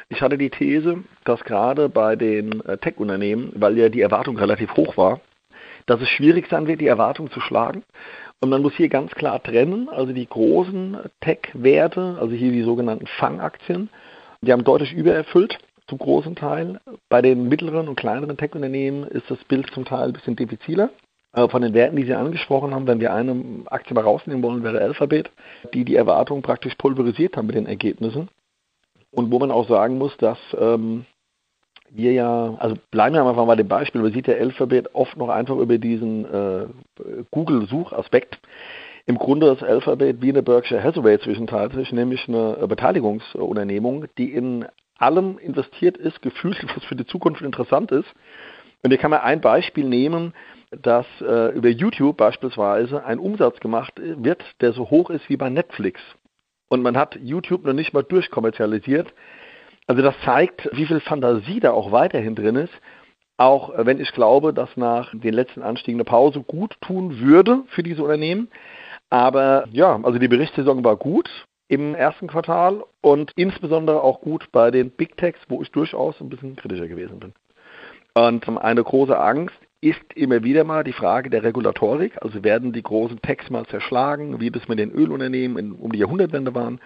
Ich 0.10 0.22
hatte 0.22 0.38
die 0.38 0.50
These, 0.50 1.04
dass 1.26 1.44
gerade 1.44 1.90
bei 1.90 2.16
den 2.16 2.62
äh, 2.62 2.78
Tech-Unternehmen, 2.78 3.52
weil 3.56 3.78
ja 3.78 3.90
die 3.90 4.02
Erwartung 4.02 4.38
relativ 4.38 4.76
hoch 4.78 4.96
war, 4.96 5.20
dass 5.86 6.02
es 6.02 6.08
schwierig 6.10 6.48
sein 6.50 6.68
wird, 6.68 6.80
die 6.80 6.88
Erwartung 6.88 7.30
zu 7.32 7.42
schlagen. 7.42 7.84
Und 8.40 8.50
man 8.50 8.62
muss 8.62 8.74
hier 8.76 8.90
ganz 8.90 9.12
klar 9.12 9.42
trennen, 9.42 9.90
also 9.90 10.14
die 10.14 10.28
großen 10.28 10.98
Tech-Werte, 11.22 12.18
also 12.20 12.34
hier 12.34 12.52
die 12.52 12.64
sogenannten 12.64 13.08
Fangaktien, 13.08 13.90
die 14.42 14.52
haben 14.52 14.64
deutlich 14.64 14.94
übererfüllt 14.94 15.58
zum 15.88 15.98
großen 15.98 16.36
Teil. 16.36 16.80
Bei 17.10 17.22
den 17.22 17.48
mittleren 17.50 17.88
und 17.88 17.96
kleineren 17.96 18.38
Tech-Unternehmen 18.38 19.06
ist 19.06 19.30
das 19.30 19.44
Bild 19.46 19.70
zum 19.74 19.86
Teil 19.86 20.08
ein 20.08 20.14
bisschen 20.14 20.36
diffiziler. 20.36 20.90
Aber 21.34 21.50
von 21.50 21.64
den 21.64 21.74
Werten, 21.74 21.96
die 21.96 22.06
Sie 22.06 22.14
angesprochen 22.14 22.74
haben, 22.74 22.88
wenn 22.88 23.00
wir 23.00 23.12
eine 23.12 23.36
Aktie 23.66 23.96
mal 23.96 24.02
rausnehmen 24.02 24.44
wollen, 24.44 24.64
wäre 24.64 24.80
Alphabet, 24.80 25.32
die 25.74 25.84
die 25.84 25.96
Erwartungen 25.96 26.44
praktisch 26.44 26.76
pulverisiert 26.76 27.36
haben 27.36 27.48
mit 27.48 27.56
den 27.56 27.66
Ergebnissen. 27.66 28.30
Und 29.12 29.32
wo 29.32 29.40
man 29.40 29.52
auch 29.52 29.68
sagen 29.68 29.98
muss, 29.98 30.16
dass 30.18 30.38
ähm, 30.58 31.06
wir 31.90 32.14
ja, 32.14 32.56
also 32.60 32.76
bleiben 32.92 33.16
wir 33.16 33.26
einfach 33.26 33.46
mal 33.46 33.56
dem 33.56 33.68
Beispiel, 33.68 34.02
man 34.02 34.14
sieht 34.14 34.28
ja 34.28 34.36
Alphabet 34.36 34.94
oft 34.94 35.18
noch 35.18 35.30
einfach 35.30 35.58
über 35.58 35.78
diesen 35.80 36.26
äh, 36.26 36.66
Google-Suchaspekt. 37.32 38.40
Im 39.06 39.18
Grunde 39.18 39.52
ist 39.52 39.64
Alphabet 39.64 40.22
wie 40.22 40.30
eine 40.30 40.44
Berkshire 40.44 40.84
Hathaway 40.84 41.20
zwischenzeitlich, 41.20 41.92
nämlich 41.92 42.28
eine 42.28 42.68
Beteiligungsunternehmung, 42.68 44.06
die 44.18 44.32
in 44.32 44.66
allem 44.98 45.38
investiert 45.40 45.98
ist, 45.98 46.22
gefühlt, 46.22 46.64
was 46.76 46.84
für 46.86 46.96
die 46.96 47.06
Zukunft 47.06 47.42
interessant 47.42 47.92
ist. 47.92 48.14
Und 48.84 48.92
hier 48.92 49.00
kann 49.00 49.12
man 49.12 49.22
ein 49.22 49.42
Beispiel 49.42 49.86
nehmen, 49.86 50.34
dass 50.72 51.06
äh, 51.22 51.56
über 51.56 51.70
YouTube 51.70 52.18
beispielsweise 52.18 53.06
ein 53.06 53.20
Umsatz 53.20 53.60
gemacht 53.60 53.94
wird, 53.98 54.44
der 54.62 54.74
so 54.74 54.90
hoch 54.90 55.10
ist 55.10 55.30
wie 55.30 55.38
bei 55.38 55.50
Netflix. 55.50 56.02
Und 56.68 56.82
man 56.82 56.98
hat 56.98 57.18
YouTube 57.22 57.66
noch 57.66 57.74
nicht 57.74 57.94
mal 57.94 58.04
durchkommerzialisiert. 58.04 59.14
Also 59.88 60.02
das 60.02 60.16
zeigt, 60.26 60.70
wie 60.74 60.86
viel 60.86 61.00
Fantasie 61.00 61.60
da 61.60 61.72
auch 61.72 61.92
weiterhin 61.92 62.36
drin 62.36 62.56
ist. 62.56 62.74
Auch 63.38 63.72
wenn 63.78 64.00
ich 64.00 64.12
glaube, 64.12 64.54
dass 64.54 64.76
nach 64.76 65.12
den 65.14 65.34
letzten 65.34 65.62
Anstiegen 65.62 65.98
eine 65.98 66.06
Pause 66.06 66.42
gut 66.42 66.76
tun 66.82 67.20
würde 67.20 67.64
für 67.68 67.84
diese 67.84 68.04
Unternehmen. 68.04 68.50
Aber 69.10 69.66
ja, 69.72 70.00
also 70.04 70.20
die 70.20 70.28
Berichtssaison 70.28 70.84
war 70.84 70.98
gut 70.98 71.30
im 71.68 71.96
ersten 71.96 72.28
Quartal 72.28 72.84
und 73.02 73.32
insbesondere 73.36 74.02
auch 74.02 74.22
gut 74.22 74.52
bei 74.52 74.72
den 74.72 74.92
Big 74.92 75.18
Techs, 75.18 75.40
wo 75.48 75.62
ich 75.62 75.72
durchaus 75.72 76.20
ein 76.20 76.30
bisschen 76.30 76.56
kritischer 76.56 76.88
gewesen 76.88 77.20
bin. 77.20 77.34
Und 78.16 78.48
eine 78.48 78.84
große 78.84 79.18
Angst 79.20 79.56
ist 79.82 80.14
immer 80.16 80.44
wieder 80.44 80.64
mal 80.64 80.84
die 80.84 80.94
Frage 80.94 81.30
der 81.30 81.44
Regulatorik. 81.44 82.14
Also 82.22 82.44
werden 82.44 82.72
die 82.72 82.84
großen 82.84 83.22
Techs 83.22 83.50
mal 83.50 83.66
zerschlagen, 83.66 84.40
wie 84.40 84.52
das 84.52 84.68
mit 84.68 84.80
den 84.80 84.92
Ölunternehmen 84.92 85.58
in, 85.58 85.72
um 85.74 85.92
die 85.92 86.00
Jahrhundertwende 86.00 86.56
waren. 86.56 86.80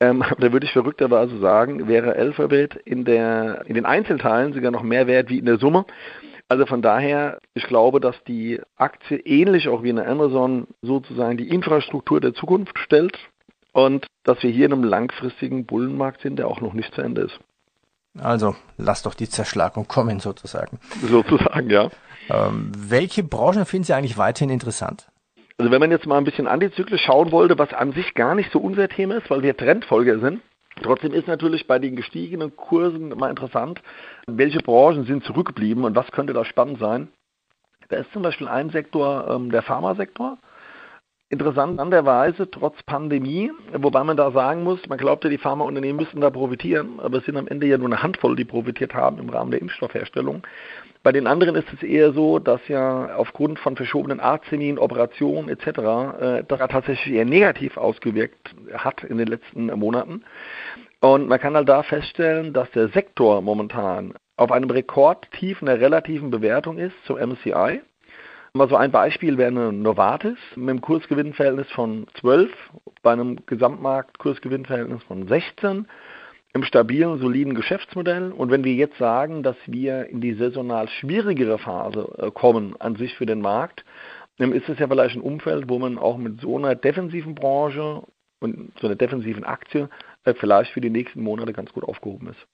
Ähm, 0.00 0.22
da 0.38 0.52
würde 0.52 0.66
ich 0.66 0.72
verrückterweise 0.72 1.38
sagen, 1.38 1.88
wäre 1.88 2.14
Alphabet 2.14 2.76
in, 2.84 3.04
der, 3.04 3.64
in 3.66 3.74
den 3.74 3.86
Einzelteilen 3.86 4.52
sogar 4.52 4.70
noch 4.70 4.82
mehr 4.82 5.06
wert 5.06 5.30
wie 5.30 5.38
in 5.38 5.46
der 5.46 5.58
Summe. 5.58 5.84
Also 6.48 6.64
von 6.64 6.80
daher, 6.80 7.38
ich 7.54 7.64
glaube, 7.64 8.00
dass 8.00 8.16
die 8.24 8.60
Aktie 8.76 9.18
ähnlich 9.18 9.68
auch 9.68 9.82
wie 9.82 9.90
eine 9.90 10.06
Amazon 10.06 10.66
sozusagen 10.80 11.36
die 11.36 11.48
Infrastruktur 11.48 12.20
der 12.20 12.32
Zukunft 12.32 12.78
stellt 12.78 13.18
und 13.72 14.06
dass 14.24 14.42
wir 14.42 14.50
hier 14.50 14.66
in 14.66 14.72
einem 14.72 14.84
langfristigen 14.84 15.66
Bullenmarkt 15.66 16.22
sind, 16.22 16.38
der 16.38 16.48
auch 16.48 16.60
noch 16.60 16.72
nicht 16.72 16.94
zu 16.94 17.02
Ende 17.02 17.22
ist. 17.22 17.38
Also 18.20 18.56
lass 18.76 19.02
doch 19.02 19.14
die 19.14 19.28
Zerschlagung 19.28 19.86
kommen 19.86 20.20
sozusagen. 20.20 20.78
Sozusagen, 21.02 21.70
ja. 21.70 21.90
Ähm, 22.30 22.72
welche 22.76 23.22
Branchen 23.22 23.64
finden 23.64 23.84
Sie 23.84 23.94
eigentlich 23.94 24.18
weiterhin 24.18 24.50
interessant? 24.50 25.08
Also 25.56 25.70
wenn 25.72 25.80
man 25.80 25.90
jetzt 25.90 26.06
mal 26.06 26.18
ein 26.18 26.24
bisschen 26.24 26.46
antizyklisch 26.46 27.02
schauen 27.02 27.32
wollte, 27.32 27.58
was 27.58 27.72
an 27.72 27.92
sich 27.92 28.14
gar 28.14 28.34
nicht 28.34 28.52
so 28.52 28.60
unser 28.60 28.88
Thema 28.88 29.16
ist, 29.16 29.30
weil 29.30 29.42
wir 29.42 29.56
Trendfolger 29.56 30.20
sind, 30.20 30.40
Trotzdem 30.82 31.12
ist 31.12 31.26
natürlich 31.26 31.66
bei 31.66 31.78
den 31.78 31.96
gestiegenen 31.96 32.54
Kursen 32.56 33.08
mal 33.08 33.30
interessant, 33.30 33.82
welche 34.26 34.60
Branchen 34.60 35.04
sind 35.04 35.24
zurückgeblieben 35.24 35.84
und 35.84 35.96
was 35.96 36.10
könnte 36.12 36.32
da 36.32 36.44
spannend 36.44 36.78
sein. 36.78 37.08
Da 37.88 37.96
ist 37.96 38.12
zum 38.12 38.22
Beispiel 38.22 38.48
ein 38.48 38.70
Sektor, 38.70 39.28
ähm, 39.28 39.50
der 39.50 39.62
Pharmasektor. 39.62 40.38
Interessanterweise 41.30 42.50
trotz 42.50 42.82
Pandemie, 42.84 43.50
wobei 43.74 44.02
man 44.02 44.16
da 44.16 44.30
sagen 44.30 44.62
muss, 44.62 44.88
man 44.88 44.96
glaubte, 44.96 45.28
die 45.28 45.36
Pharmaunternehmen 45.36 45.96
müssten 45.96 46.22
da 46.22 46.30
profitieren, 46.30 47.00
aber 47.00 47.18
es 47.18 47.26
sind 47.26 47.36
am 47.36 47.46
Ende 47.46 47.66
ja 47.66 47.76
nur 47.76 47.88
eine 47.88 48.02
Handvoll, 48.02 48.34
die 48.34 48.46
profitiert 48.46 48.94
haben 48.94 49.18
im 49.18 49.28
Rahmen 49.28 49.50
der 49.50 49.60
Impfstoffherstellung. 49.60 50.42
Bei 51.02 51.12
den 51.12 51.26
anderen 51.26 51.54
ist 51.54 51.70
es 51.74 51.82
eher 51.82 52.12
so, 52.12 52.38
dass 52.38 52.66
ja 52.68 53.14
aufgrund 53.14 53.58
von 53.58 53.76
verschobenen 53.76 54.20
Arztterminen, 54.20 54.78
Operationen 54.78 55.50
etc. 55.50 55.66
Äh, 55.68 56.44
das 56.48 56.58
tatsächlich 56.70 57.14
eher 57.14 57.26
negativ 57.26 57.76
ausgewirkt 57.76 58.54
hat 58.72 59.04
in 59.04 59.18
den 59.18 59.28
letzten 59.28 59.66
Monaten. 59.66 60.24
Und 61.00 61.28
man 61.28 61.38
kann 61.38 61.54
halt 61.54 61.68
da 61.68 61.82
feststellen, 61.82 62.54
dass 62.54 62.70
der 62.70 62.88
Sektor 62.88 63.42
momentan 63.42 64.14
auf 64.36 64.50
einem 64.50 64.70
Rekordtief 64.70 65.60
in 65.60 65.66
der 65.66 65.80
relativen 65.80 66.30
Bewertung 66.30 66.78
ist 66.78 66.94
zum 67.04 67.16
MSCI. 67.18 67.82
Mal 68.54 68.68
so 68.68 68.76
ein 68.76 68.90
Beispiel 68.90 69.36
wäre 69.36 69.50
eine 69.50 69.72
Novartis 69.72 70.38
mit 70.56 70.70
einem 70.70 70.80
Kursgewinnverhältnis 70.80 71.70
von 71.70 72.06
12 72.20 72.50
bei 73.02 73.12
einem 73.12 73.44
Gesamtmarktkursgewinnverhältnis 73.46 75.02
von 75.04 75.28
16 75.28 75.86
im 76.54 76.62
stabilen, 76.64 77.18
soliden 77.18 77.54
Geschäftsmodell. 77.54 78.32
Und 78.32 78.50
wenn 78.50 78.64
wir 78.64 78.72
jetzt 78.72 78.98
sagen, 78.98 79.42
dass 79.42 79.56
wir 79.66 80.06
in 80.06 80.20
die 80.20 80.34
saisonal 80.34 80.88
schwierigere 80.88 81.58
Phase 81.58 82.08
äh, 82.18 82.30
kommen 82.30 82.74
an 82.80 82.96
sich 82.96 83.14
für 83.14 83.26
den 83.26 83.40
Markt, 83.40 83.84
dann 84.38 84.52
ist 84.52 84.68
es 84.68 84.78
ja 84.78 84.88
vielleicht 84.88 85.16
ein 85.16 85.20
Umfeld, 85.20 85.68
wo 85.68 85.78
man 85.78 85.98
auch 85.98 86.16
mit 86.16 86.40
so 86.40 86.56
einer 86.56 86.74
defensiven 86.74 87.34
Branche 87.34 88.02
und 88.40 88.72
so 88.80 88.86
einer 88.86 88.96
defensiven 88.96 89.44
Aktie 89.44 89.90
äh, 90.24 90.32
vielleicht 90.34 90.72
für 90.72 90.80
die 90.80 90.90
nächsten 90.90 91.22
Monate 91.22 91.52
ganz 91.52 91.72
gut 91.72 91.84
aufgehoben 91.84 92.28
ist. 92.28 92.46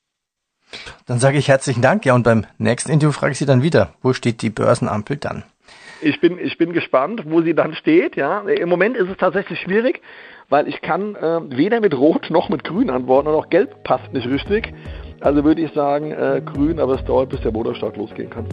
Dann 1.07 1.19
sage 1.19 1.39
ich 1.39 1.49
herzlichen 1.49 1.83
Dank. 1.83 2.05
Ja, 2.05 2.15
und 2.15 2.25
beim 2.25 2.47
nächsten 2.59 2.91
Interview 2.91 3.13
frage 3.13 3.33
ich 3.33 3.39
Sie 3.39 3.47
dann 3.47 3.63
wieder, 3.63 3.95
wo 4.03 4.13
steht 4.13 4.43
die 4.43 4.51
Börsenampel 4.51 5.19
dann? 5.19 5.45
Ich 6.05 6.21
bin, 6.21 6.39
ich 6.39 6.59
bin 6.59 6.73
gespannt, 6.73 7.23
wo 7.25 7.41
sie 7.41 7.55
dann 7.55 7.75
steht. 7.75 8.15
Ja, 8.17 8.41
im 8.41 8.69
Moment 8.69 8.97
ist 8.97 9.09
es 9.09 9.17
tatsächlich 9.17 9.59
schwierig 9.61 10.01
weil 10.49 10.69
ich 10.69 10.81
kann 10.83 11.15
äh, 11.17 11.41
weder 11.49 11.81
mit 11.81 11.97
Rot 11.97 12.31
noch 12.31 12.49
mit 12.49 12.65
Grün 12.65 12.91
antworten 12.91 13.29
und 13.29 13.35
auch 13.35 13.49
Gelb 13.49 13.83
passt 13.85 14.13
nicht 14.13 14.27
richtig. 14.29 14.73
Also 15.21 15.45
würde 15.45 15.63
ich 15.63 15.73
sagen 15.73 16.13
äh, 16.13 16.43
Grün, 16.45 16.79
aber 16.81 16.95
es 16.95 17.05
dauert, 17.05 17.31
bis 17.31 17.41
der 17.41 17.53
Motorstart 17.53 17.97
losgehen 17.97 18.31
kann. 18.31 18.47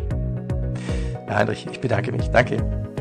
Herr 1.28 1.40
Heinrich, 1.40 1.68
ich 1.70 1.80
bedanke 1.80 2.12
mich. 2.12 2.30
Danke. 2.30 2.58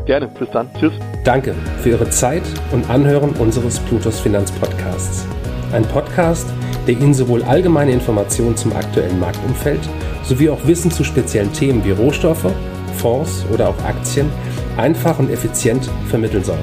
Gerne, 0.07 0.29
bis 0.39 0.51
dann. 0.51 0.69
Tschüss. 0.79 0.93
Danke 1.25 1.55
für 1.83 1.91
Ihre 1.91 2.09
Zeit 2.11 2.43
und 2.73 2.89
Anhören 2.91 3.31
unseres 3.39 3.79
Plutos 3.81 4.19
Finanzpodcasts. 4.21 5.27
Ein 5.73 5.85
Podcast, 5.85 6.53
der 6.87 6.95
Ihnen 6.95 7.15
sowohl 7.15 7.43
allgemeine 7.45 7.93
Informationen 7.93 8.57
zum 8.57 8.73
aktuellen 8.73 9.21
Marktumfeld 9.21 9.81
sowie 10.25 10.49
auch 10.49 10.67
Wissen 10.67 10.91
zu 10.91 11.05
speziellen 11.05 11.53
Themen 11.53 11.85
wie 11.85 11.93
Rohstoffe, 11.93 12.53
Fonds 13.01 13.45
oder 13.53 13.69
auch 13.69 13.85
Aktien 13.85 14.31
einfach 14.77 15.19
und 15.19 15.31
effizient 15.31 15.91
vermitteln 16.09 16.45
soll. 16.45 16.59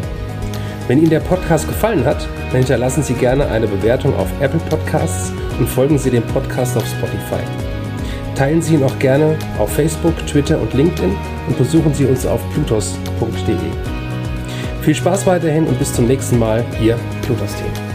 Wenn 0.87 0.99
Ihnen 0.99 1.09
der 1.09 1.19
Podcast 1.19 1.67
gefallen 1.67 2.05
hat, 2.05 2.27
dann 2.51 2.59
hinterlassen 2.59 3.03
Sie 3.03 3.13
gerne 3.13 3.47
eine 3.47 3.67
Bewertung 3.67 4.15
auf 4.15 4.29
Apple 4.39 4.61
Podcasts 4.69 5.33
und 5.59 5.67
folgen 5.67 5.97
Sie 5.97 6.09
dem 6.09 6.23
Podcast 6.23 6.77
auf 6.77 6.85
Spotify. 6.85 7.43
Teilen 8.35 8.61
Sie 8.61 8.75
ihn 8.75 8.83
auch 8.83 8.99
gerne 8.99 9.35
auf 9.57 9.73
Facebook, 9.73 10.15
Twitter 10.27 10.61
und 10.61 10.73
LinkedIn 10.73 11.15
und 11.47 11.57
besuchen 11.57 11.93
Sie 11.93 12.05
uns 12.05 12.25
auf 12.25 12.39
plutos.de. 12.53 13.55
Viel 14.81 14.95
Spaß 14.95 15.25
weiterhin 15.25 15.65
und 15.65 15.77
bis 15.79 15.93
zum 15.93 16.07
nächsten 16.07 16.39
Mal, 16.39 16.63
Ihr 16.81 16.97
Plutos-Team. 17.23 17.86